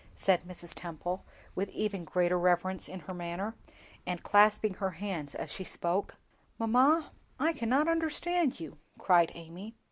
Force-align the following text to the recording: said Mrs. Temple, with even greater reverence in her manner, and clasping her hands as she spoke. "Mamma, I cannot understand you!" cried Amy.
said 0.15 0.41
Mrs. 0.45 0.73
Temple, 0.73 1.23
with 1.53 1.69
even 1.69 2.05
greater 2.05 2.39
reverence 2.39 2.87
in 2.89 3.01
her 3.01 3.13
manner, 3.13 3.53
and 4.03 4.23
clasping 4.23 4.73
her 4.73 4.89
hands 4.89 5.35
as 5.35 5.51
she 5.51 5.63
spoke. 5.63 6.15
"Mamma, 6.57 7.11
I 7.39 7.53
cannot 7.53 7.87
understand 7.87 8.59
you!" 8.59 8.79
cried 8.97 9.31
Amy. 9.35 9.75